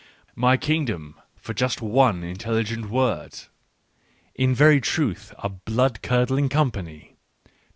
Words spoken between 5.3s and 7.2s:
a blood curdling company